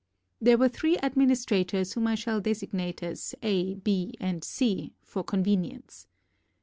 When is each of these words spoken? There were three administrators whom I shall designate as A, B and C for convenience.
There 0.41 0.57
were 0.57 0.67
three 0.67 0.97
administrators 0.97 1.93
whom 1.93 2.07
I 2.07 2.15
shall 2.15 2.41
designate 2.41 3.03
as 3.03 3.35
A, 3.43 3.75
B 3.75 4.15
and 4.19 4.43
C 4.43 4.95
for 5.03 5.23
convenience. 5.23 6.07